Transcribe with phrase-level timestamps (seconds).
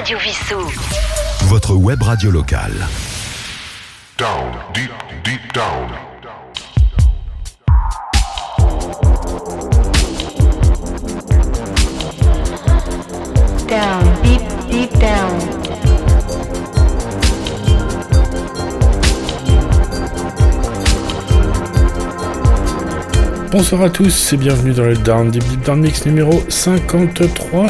[0.00, 0.56] Radio Vissou.
[1.48, 2.72] Votre web radio locale.
[4.16, 4.90] Down, deep,
[5.22, 5.90] deep down.
[13.68, 14.40] Down, deep,
[14.70, 15.38] deep down.
[23.50, 27.66] Bonsoir à tous et bienvenue dans le Down Deep Deep Down Mix numéro 53.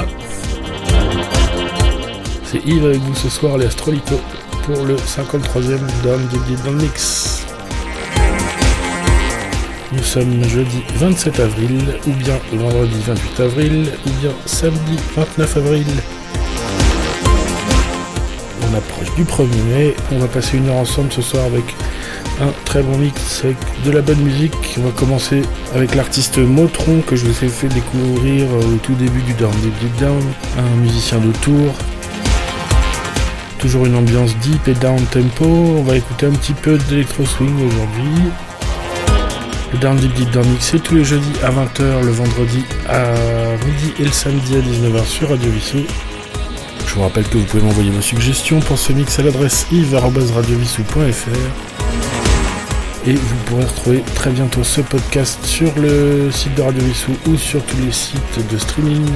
[2.50, 4.20] C'est Yves avec vous ce soir, les Astrolito,
[4.64, 7.46] pour le 53e Down Deep Deep Down Mix.
[9.92, 15.86] Nous sommes jeudi 27 avril, ou bien vendredi 28 avril, ou bien samedi 29 avril.
[18.68, 21.76] On approche du 1er mai, on va passer une heure ensemble ce soir avec
[22.40, 24.74] un très bon mix avec de la bonne musique.
[24.76, 25.42] On va commencer
[25.72, 29.78] avec l'artiste Motron que je vous ai fait découvrir au tout début du Down Deep
[29.78, 30.24] Deep Down,
[30.58, 31.72] un musicien de tour.
[33.60, 35.44] Toujours une ambiance deep et down tempo.
[35.44, 38.30] On va écouter un petit peu d'électro swing aujourd'hui.
[39.72, 43.04] Le Down Deep Deep Down Mix c'est tous les jeudis à 20h, le vendredi à
[43.64, 45.78] midi et le samedi à 19h sur Radio Vissou.
[46.86, 51.80] Je vous rappelle que vous pouvez m'envoyer vos suggestions pour ce mix à l'adresse yves.radiovissou.fr
[53.06, 57.36] et vous pourrez retrouver très bientôt ce podcast sur le site de Radio Vissou ou
[57.36, 59.06] sur tous les sites de streaming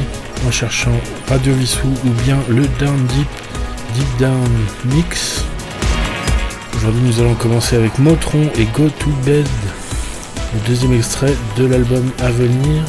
[0.46, 0.98] en cherchant
[1.28, 3.28] Radio Vissou ou bien le Down Deep
[3.94, 4.50] Deep Down
[4.86, 5.44] Mix.
[6.76, 9.46] Aujourd'hui nous allons commencer avec Motron et Go to Bed,
[10.52, 12.82] le deuxième extrait de l'album à venir.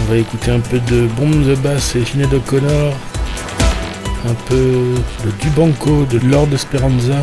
[0.00, 2.94] On va écouter un peu de Bomb the Bass et Sinead O'Connor,
[4.28, 7.20] un peu de Dubanco, de Lord Esperanza,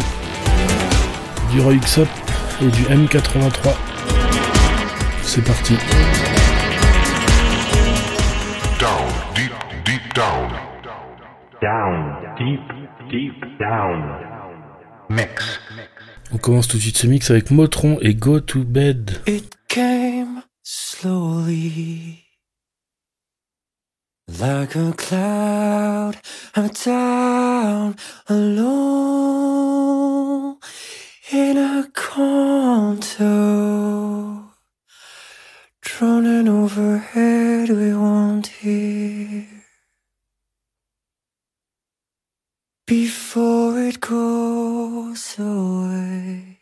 [1.52, 2.08] du Roy Xop
[2.62, 3.72] et du M83.
[5.24, 5.76] C'est parti.
[13.60, 14.04] Down.
[15.10, 15.60] Mix.
[16.34, 19.22] On commence tout de suite ce mix avec Motron et Go to Bed.
[19.26, 22.26] It came slowly,
[24.28, 26.18] like a cloud.
[26.56, 27.96] I'm down
[28.28, 28.98] alone
[31.32, 33.26] in a contour,
[35.82, 37.70] droning overhead.
[37.70, 39.57] We won't hear
[42.88, 46.58] before it goes away.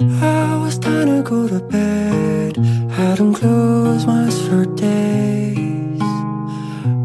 [0.00, 2.56] I was trying to go to bed,
[2.92, 6.00] hadn't closed my eyes for days.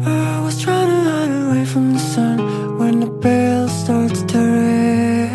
[0.06, 2.38] I was trying to hide away from the sun
[2.78, 5.32] when the bell starts to ring.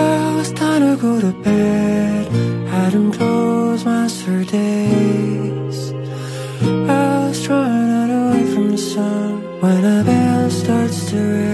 [0.00, 2.26] I was trying to go to bed,
[2.66, 5.92] hadn't closed my eyes for days.
[6.90, 9.31] I was trying to hide away from the sun
[9.62, 11.51] when a bell starts to ring.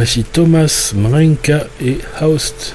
[0.00, 2.74] Voici Thomas Mrenka et Haust.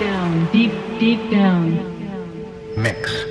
[0.00, 1.78] Down, deep, deep down.
[2.76, 3.27] Mix.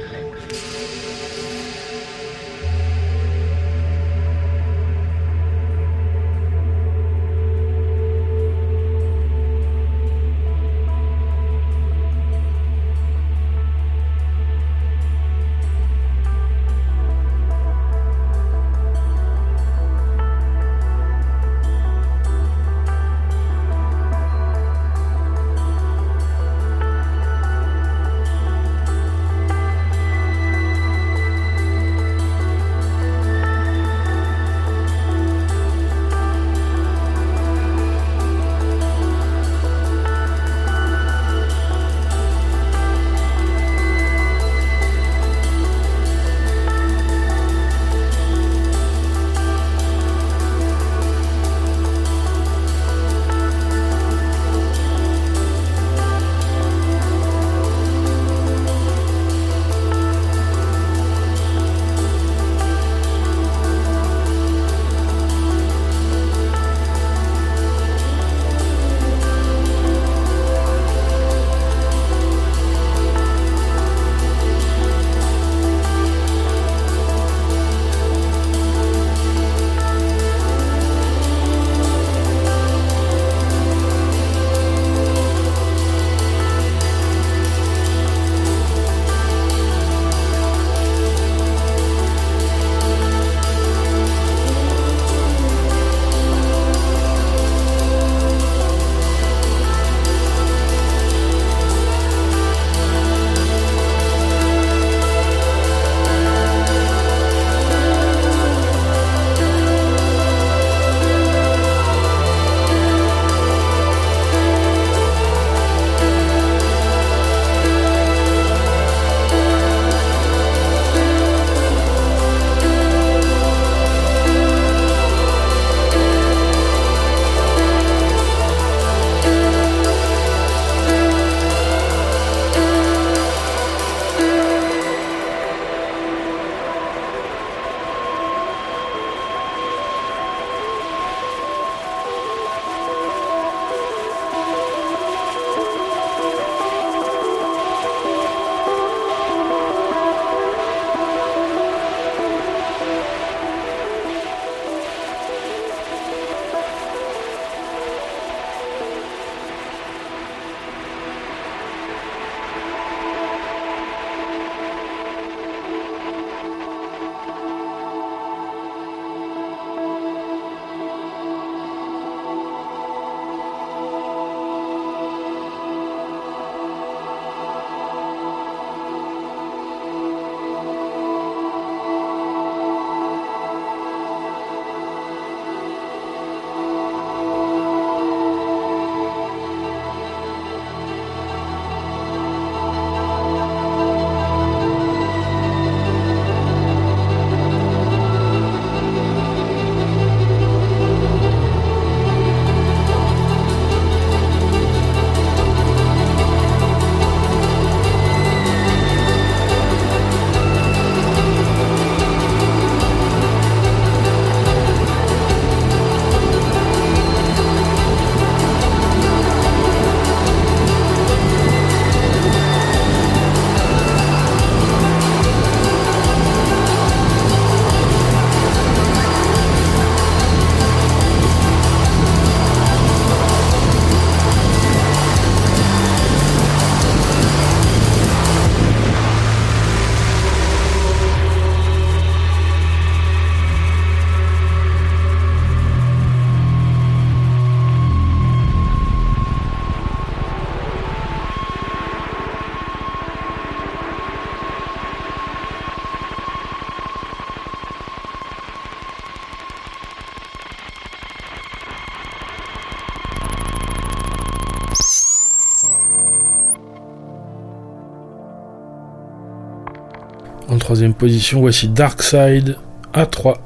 [270.97, 272.57] Position, voici Dark Side
[272.93, 273.37] A3.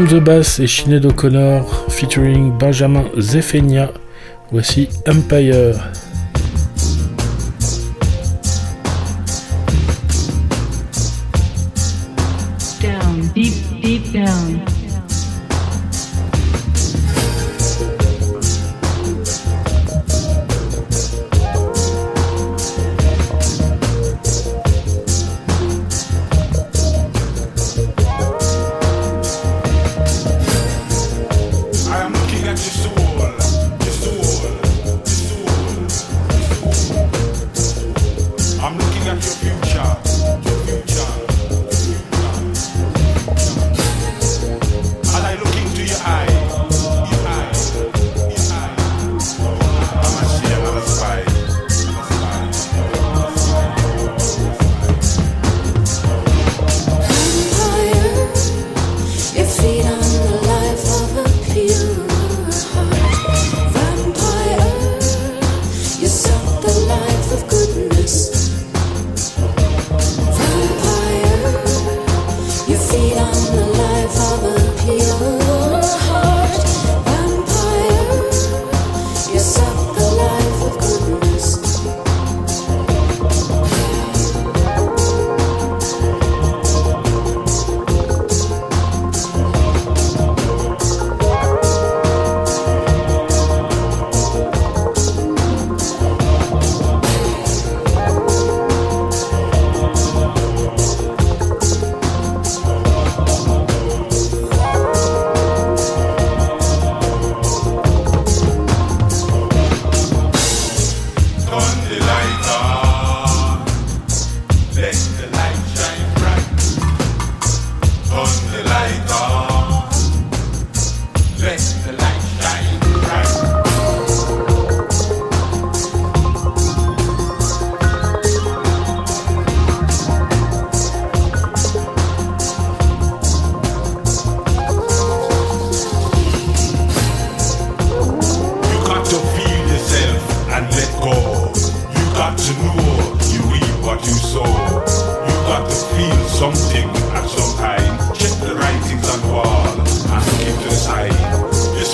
[0.00, 3.92] From the Bass et Sinead O'Connor featuring Benjamin Zephenia.
[4.50, 5.74] Voici Empire.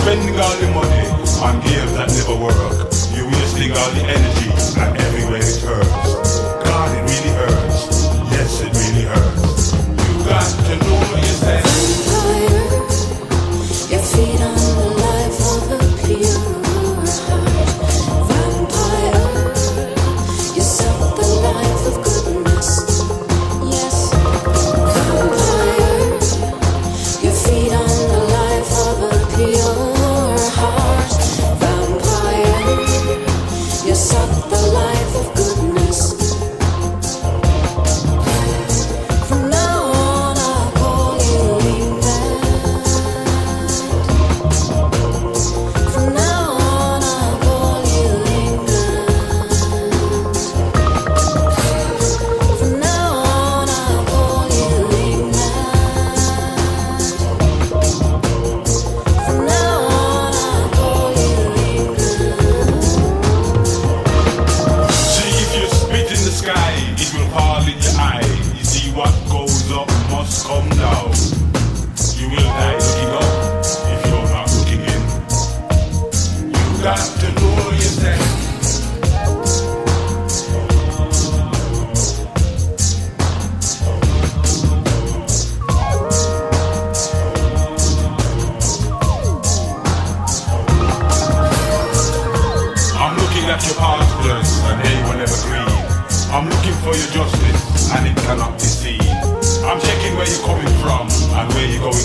[0.07, 1.03] spending all the money
[1.43, 2.55] on games that never work.
[3.11, 4.47] You wasting all the energy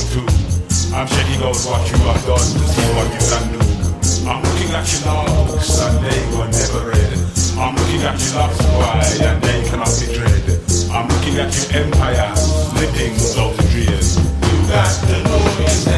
[0.09, 0.25] too.
[0.95, 3.61] I'm sure out what you have done to see what you can do.
[4.27, 7.11] I'm looking at you now, books, and they were never read.
[7.57, 10.47] I'm looking at you last why, and they cannot be dread.
[10.91, 13.87] I'm looking at your empire, slipping so the dream.
[13.87, 15.90] You got the noise.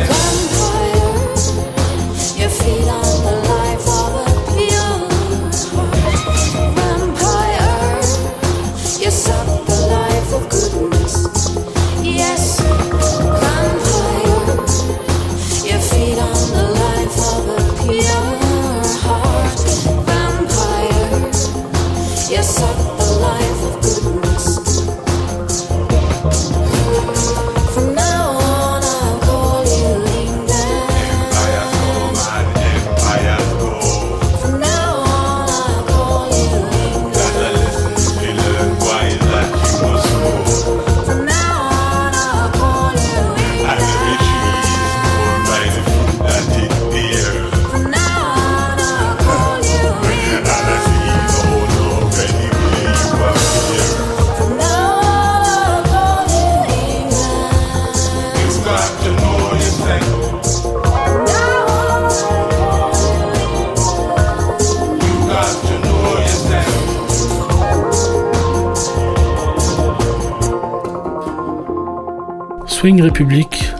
[72.83, 73.71] Swing Republic.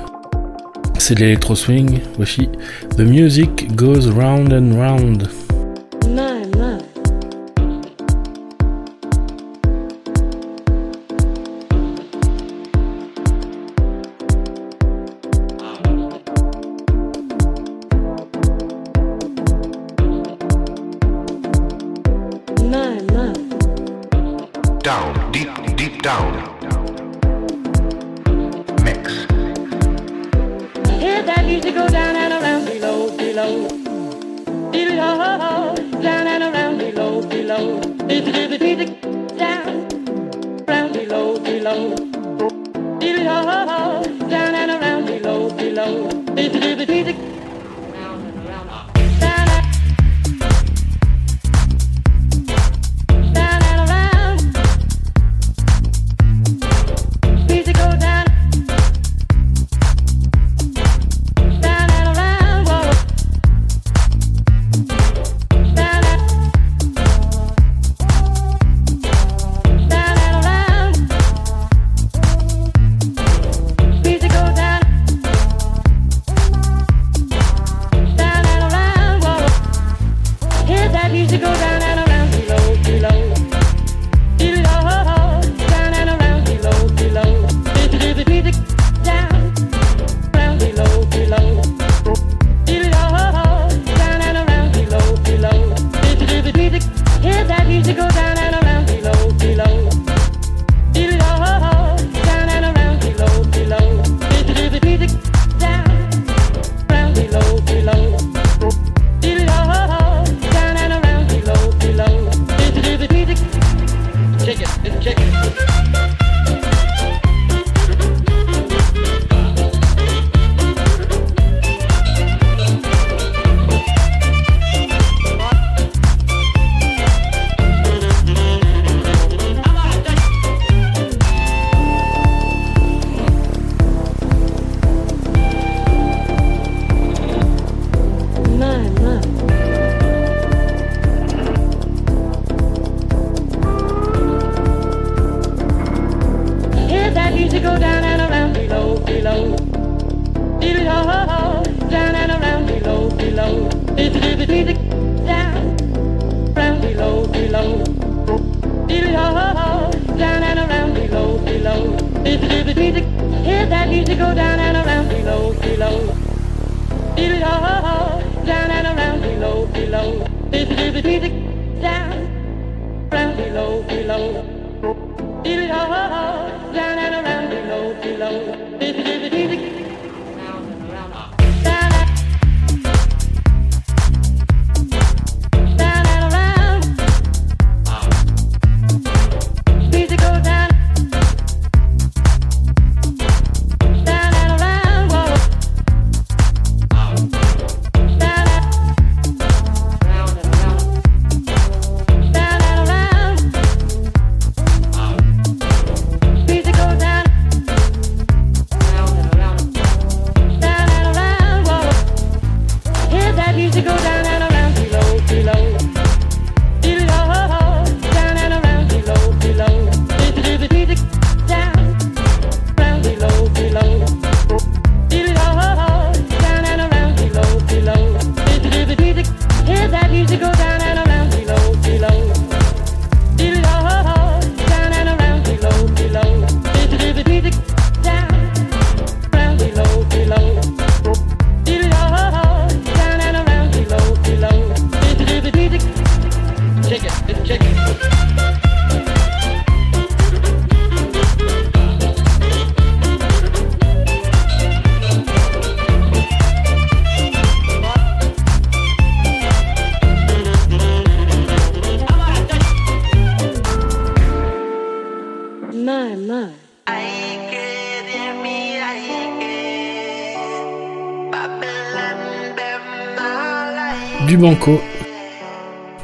[0.97, 1.99] C'est l'électro swing.
[2.15, 2.47] Voici
[2.95, 5.42] The Music Goes Round and Round.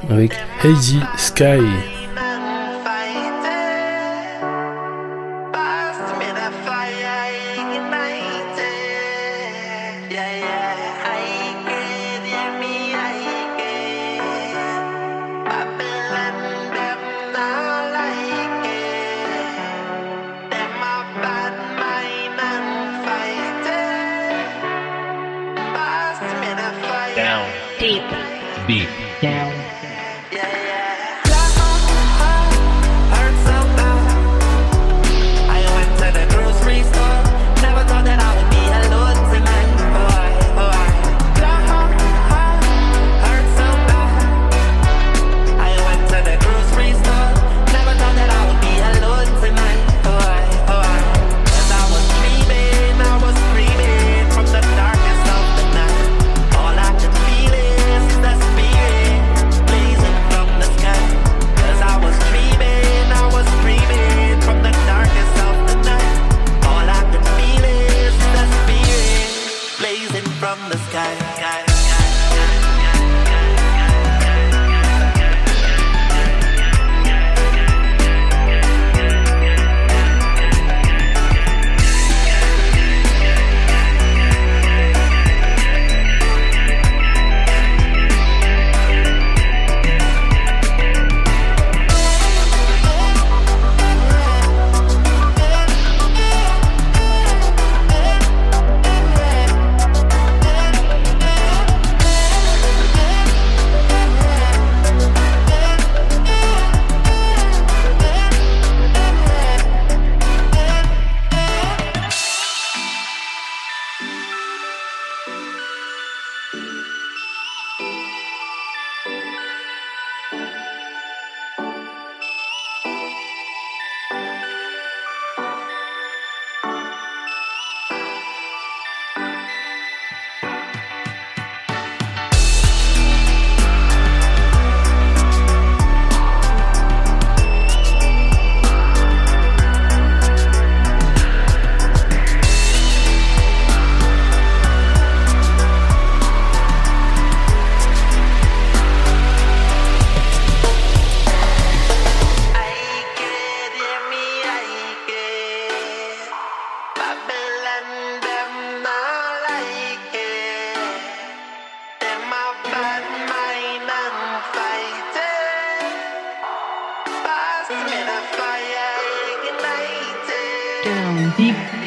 [0.09, 1.98] Avec Hazy Sky.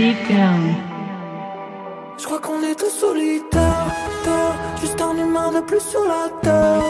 [0.03, 0.75] Deep, deep down.
[2.19, 3.87] Je crois qu'on est tous solitaires,
[4.81, 6.83] juste un humain de plus sur la terre.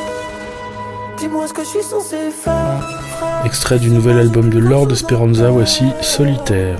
[1.18, 3.01] Dis-moi ce que je suis censé faire.
[3.44, 6.79] Extrait du nouvel album de Lord Esperanza, voici Solitaire.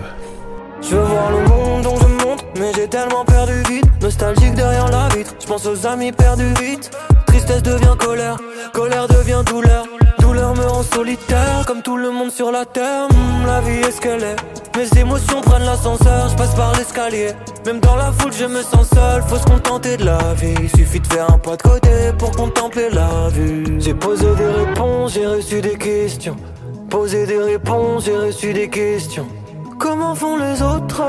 [0.83, 3.85] Je veux voir le monde dont je monte, mais j'ai tellement perdu vite.
[4.03, 6.91] Nostalgique derrière la vitre, je pense aux amis perdus vite.
[7.27, 8.37] Tristesse devient colère,
[8.73, 9.87] colère devient douleur.
[10.19, 13.09] Douleur me rend solitaire, comme tout le monde sur la terre.
[13.09, 14.62] Hmm, la vie est ce qu'elle est?
[14.77, 17.33] Mes émotions prennent l'ascenseur, je passe par l'escalier.
[17.67, 20.69] Même dans la foule, je me sens seul, faut se contenter de la vie.
[20.71, 23.65] Suffit de faire un pas de côté pour contempler la vue.
[23.79, 26.37] J'ai posé des réponses, j'ai reçu des questions.
[26.89, 29.27] Posé des réponses, j'ai reçu des questions.
[29.79, 31.03] Comment font les autres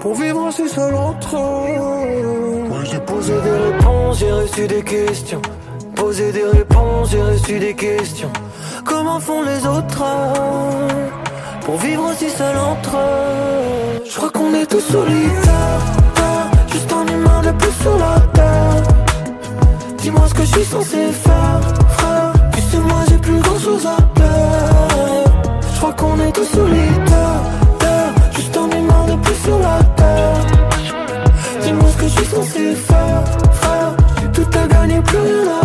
[0.00, 1.36] pour vivre si seul entre
[2.68, 5.40] Moi j'ai posé des réponses, j'ai reçu des questions.
[5.96, 8.30] Posé des réponses, j'ai reçu des questions.
[8.84, 10.04] Comment font les autres
[11.64, 15.80] pour vivre si seul entre eux Je crois qu'on est tous solitaires,
[16.70, 18.82] juste un humain de plus sur la terre.
[19.98, 21.60] Dis-moi ce que je suis censé faire,
[21.98, 22.32] frère.
[22.70, 25.32] Tu moi j'ai plus grand chose à perdre.
[25.72, 27.42] Je crois qu'on est tous solitaires,
[28.36, 30.40] juste un humain de plus sur la terre.
[31.62, 33.24] Dis-moi ce que je suis censé faire,
[33.60, 33.96] frère.
[34.20, 35.63] J'ai tout à gagner, plus rien à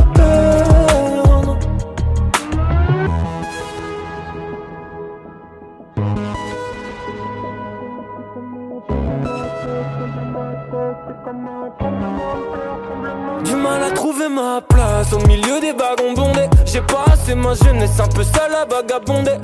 [13.44, 16.50] Du mal à trouver ma place au milieu des wagons bondés.
[16.66, 19.38] J'ai passé ma jeunesse un peu seule à vagabonder.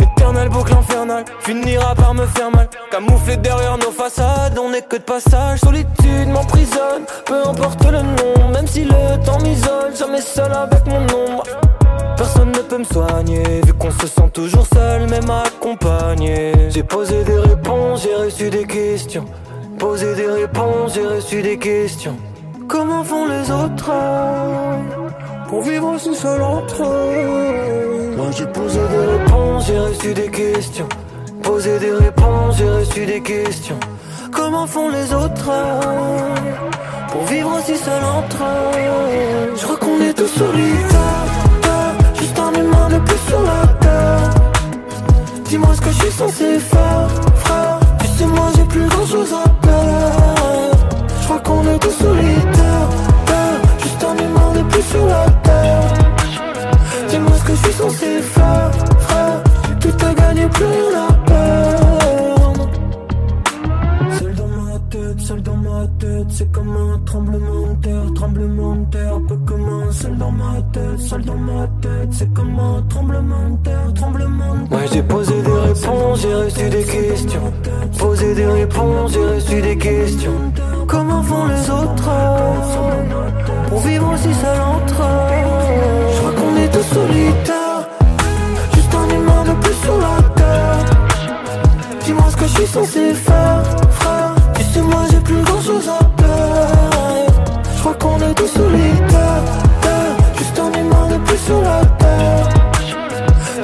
[0.00, 2.68] Éternel boucle infernale finira par me faire mal.
[2.90, 5.60] Camouflé derrière nos façades, on n'est que de passage.
[5.60, 8.48] Solitude m'emprisonne, peu importe le nom.
[8.52, 11.44] Même si le temps m'isole, jamais seul avec mon ombre.
[12.16, 16.52] Personne ne peut me soigner, vu qu'on se sent toujours seul, même accompagné.
[16.70, 19.24] J'ai posé des réponses, j'ai reçu des questions.
[19.78, 22.16] Posé des réponses, j'ai reçu des questions.
[22.68, 23.90] Comment font les autres
[25.48, 28.14] pour vivre si seul entre eux?
[28.16, 30.88] Moi j'ai posé des réponses, j'ai reçu des questions.
[31.42, 33.78] Posé des réponses, j'ai reçu des questions.
[34.32, 35.50] Comment font les autres
[37.10, 39.54] pour vivre si seul entre eux?
[39.56, 40.18] Je crois qu'on est
[42.58, 44.30] humain de plus sur la terre.
[45.44, 47.78] Dis-moi ce que je suis censé faire, frère.
[48.00, 50.76] Tu sais, moi j'ai plus grand chose à perdre.
[51.20, 52.88] Je crois qu'on est tous solitaires,
[53.26, 53.60] terre,
[54.90, 55.82] sur la terre.
[57.08, 59.42] Dis-moi ce que je suis censé faire, frère.
[59.80, 61.13] Tout a gagné, plus rien à
[65.74, 69.82] ma tête, c'est comme un tremblement de terre, tremblement de terre, peu commun.
[69.90, 74.54] Seul dans ma tête, seul dans ma tête, c'est comme un tremblement de terre, tremblement
[74.54, 74.78] de terre.
[74.78, 77.52] Ouais, j'ai posé des réponses, j'ai reçu des questions.
[77.98, 80.40] Posé des réponses, j'ai reçu des questions.
[80.86, 82.10] Comment font les autres
[83.68, 85.34] pour vivre aussi seul entre eux?
[86.12, 87.88] Je crois qu'on est tous solitaires,
[88.74, 90.78] juste un humain de plus sur la terre.
[92.04, 94.34] Dis-moi ce que je suis censé faire, frère.
[94.56, 95.02] Tu sais, moi
[101.10, 101.80] de plus sur la.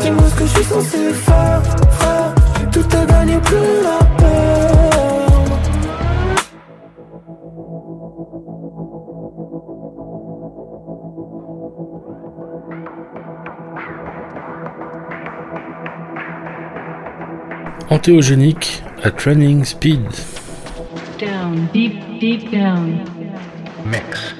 [0.01, 2.35] Dis-moi ce que je suis censé faire, frère.
[2.73, 4.40] Tout a gagné, plus à perdre.
[17.90, 20.01] Antéogénique à training speed.
[21.19, 23.01] Down, deep, deep down.
[23.85, 24.39] Mix.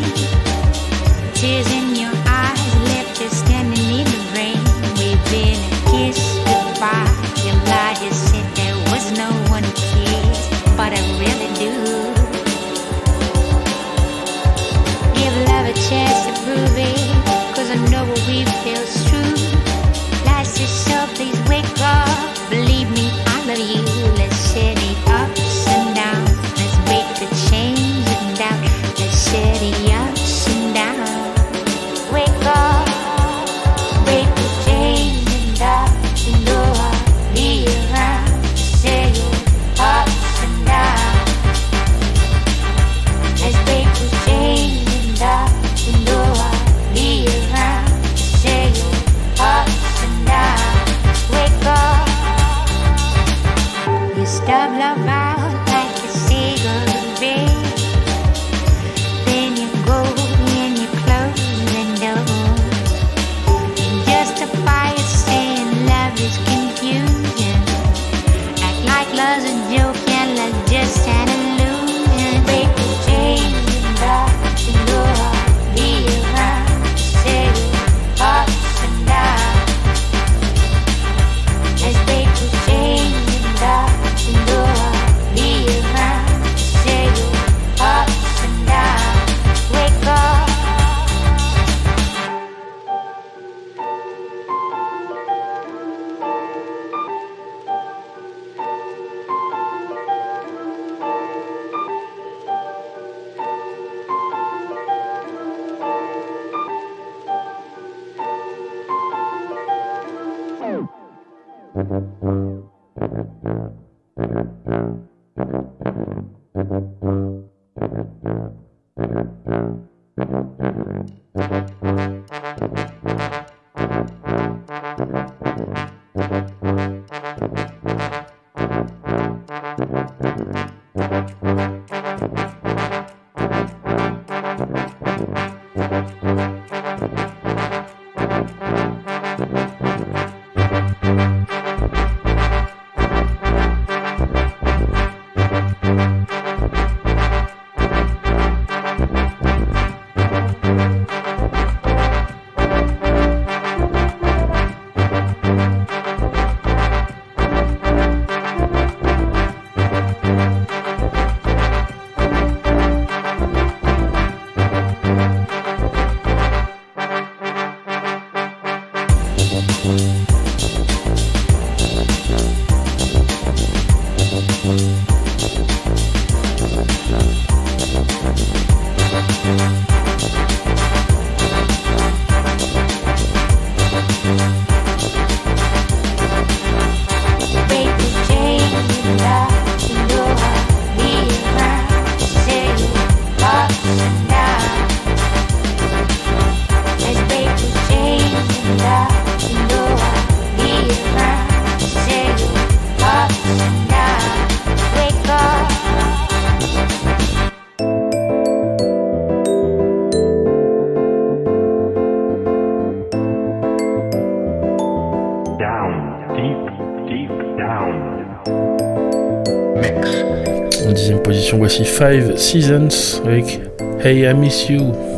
[222.01, 223.61] Five Seasons avec
[224.03, 225.10] Hey I Miss You.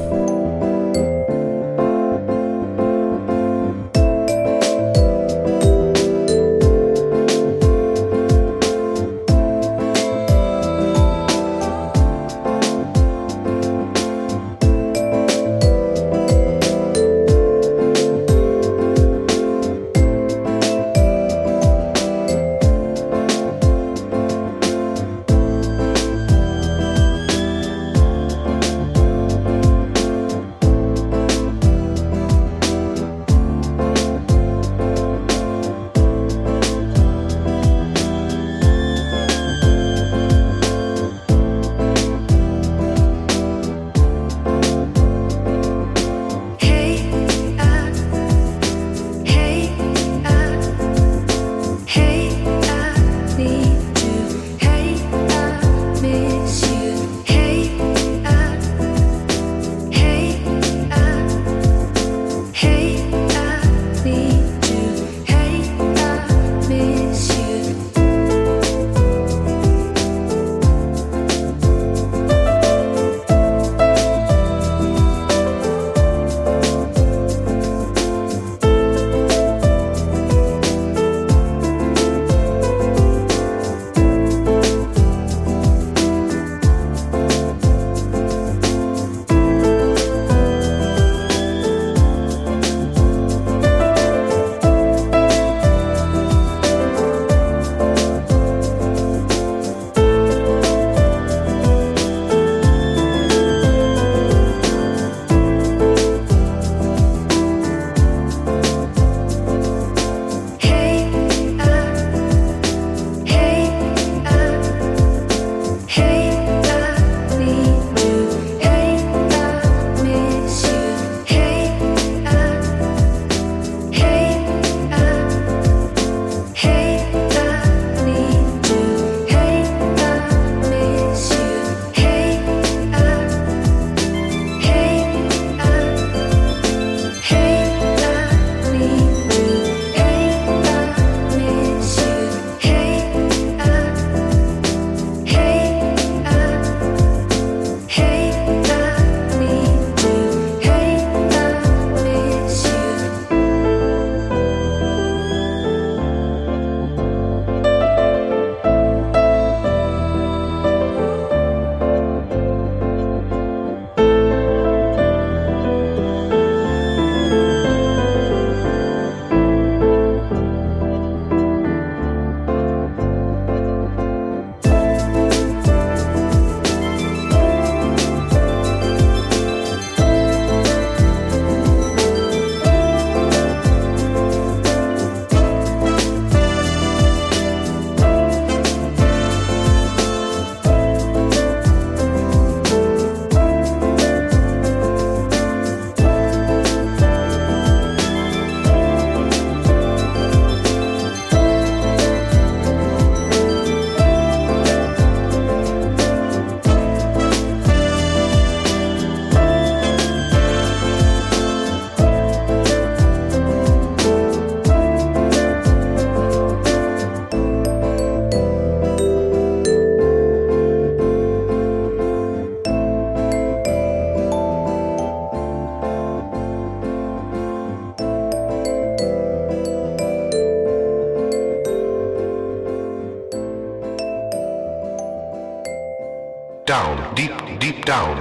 [237.86, 238.18] down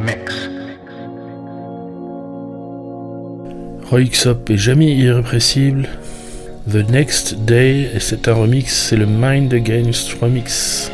[0.00, 0.48] mix.
[3.88, 5.88] Royxop est jamais irrépressible.
[6.68, 10.90] The Next Day, et c'est un remix, c'est le Mind Against Remix.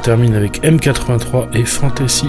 [0.00, 2.28] termine avec M83 et Fantasy.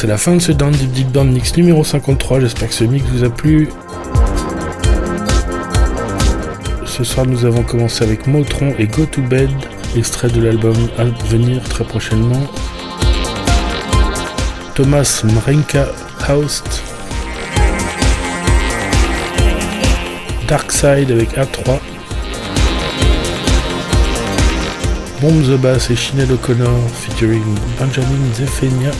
[0.00, 2.38] C'est la fin de ce Down Deep Deep Mix numéro 53.
[2.38, 3.68] J'espère que ce mix vous a plu.
[6.86, 9.50] Ce soir, nous avons commencé avec Motron et Go to Bed,
[9.96, 12.46] extrait de l'album à venir très prochainement.
[14.76, 15.88] Thomas Mrenka
[16.28, 16.84] Haust.
[20.46, 21.80] Dark Side avec A3.
[25.20, 27.42] Bomb the Bass et Sinead O'Connor featuring
[27.80, 28.92] Benjamin Zefenia.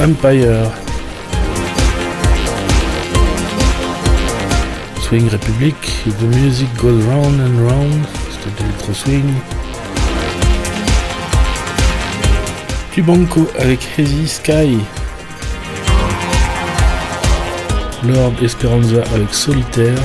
[0.00, 0.68] Empire.
[5.02, 9.32] Swing Republic, The Music Goes Round and Round, c'était l'électro swing.
[12.92, 14.78] Tubanco avec Hazy Sky.
[18.02, 19.98] Lord Esperanza avec Solitaire.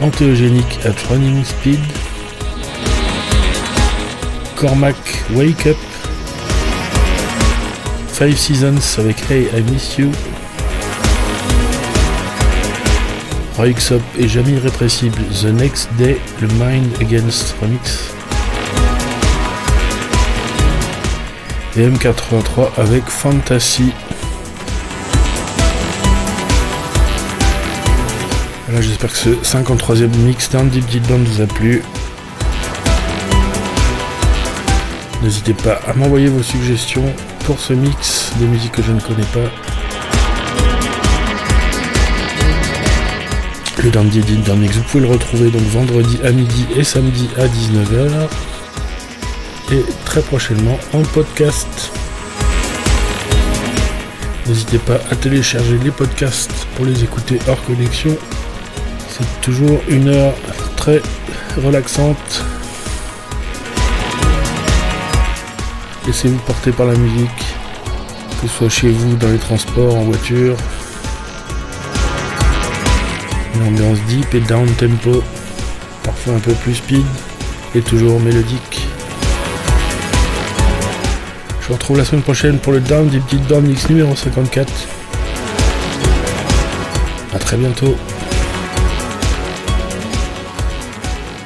[0.00, 1.80] Antéogénique at Running Speed.
[4.56, 4.96] Cormac
[5.34, 5.93] Wake Up.
[8.14, 10.08] Five Seasons avec Hey I Miss You.
[13.56, 18.14] Roy Xop et Jamais Irrépressible The Next Day, le Mind Against Remix.
[21.76, 23.92] Et M83 avec Fantasy.
[28.66, 31.82] Voilà, j'espère que ce 53e mix d'un Deep Deep Band vous a plu.
[35.20, 37.12] N'hésitez pas à m'envoyer vos suggestions
[37.44, 39.50] pour ce mix de musique que je ne connais pas.
[43.82, 47.46] Le Dandy Dinner Mix, vous pouvez le retrouver donc vendredi à midi et samedi à
[47.46, 48.28] 19h.
[49.72, 51.92] Et très prochainement en podcast.
[54.46, 58.16] N'hésitez pas à télécharger les podcasts pour les écouter hors connexion.
[59.08, 60.34] C'est toujours une heure
[60.76, 61.02] très
[61.62, 62.44] relaxante.
[66.06, 67.44] Laissez-vous porter par la musique,
[68.40, 70.56] que ce soit chez vous, dans les transports, en voiture.
[73.54, 75.22] Une ambiance deep et down tempo,
[76.02, 77.06] parfois un peu plus speed
[77.74, 78.86] et toujours mélodique.
[81.64, 84.70] Je vous retrouve la semaine prochaine pour le Down Deep Deep Down Mix numéro 54.
[87.34, 87.96] A très bientôt.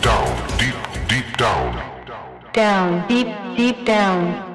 [0.02, 0.26] Down,
[0.59, 0.74] deep,
[1.09, 1.72] deep down.
[2.52, 4.47] Down, deep, deep down.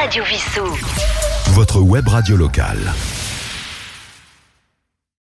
[0.00, 0.64] Radio Vissou.
[1.54, 2.94] Votre web radio locale.